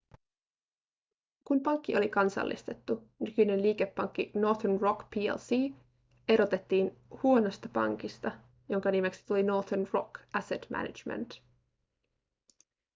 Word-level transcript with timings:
kun 1.43 1.59
pankki 1.61 1.97
oli 1.97 2.09
kansallistettu 2.09 3.03
nykyinen 3.19 3.61
liikepankki 3.61 4.31
northern 4.33 4.79
rock 4.79 5.09
plc 5.09 5.73
erotettiin 6.27 6.97
huonosta 7.23 7.69
pankista 7.73 8.31
jonka 8.69 8.91
nimeksi 8.91 9.25
tuli 9.27 9.43
northern 9.43 9.87
rock 9.93 10.21
asset 10.33 10.67
management 10.69 11.41